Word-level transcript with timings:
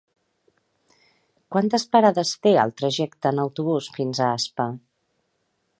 Quantes 1.55 1.85
parades 1.97 2.33
té 2.47 2.55
el 2.63 2.73
trajecte 2.83 3.33
en 3.35 3.45
autobús 3.47 3.91
fins 3.99 4.23
a 4.23 4.33
Aspa? 4.41 4.71